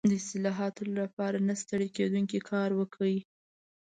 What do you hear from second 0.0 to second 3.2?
د اصلاحاتو لپاره نه ستړی کېدونکی کار وکړ.